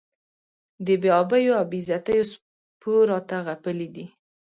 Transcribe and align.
د 0.85 0.87
بې 1.01 1.09
آبیو 1.21 1.53
او 1.59 1.65
بې 1.71 1.79
عزتیو 1.83 2.25
سپو 2.31 2.91
راته 3.11 3.37
غپلي 3.47 3.87
دي. 3.95 4.05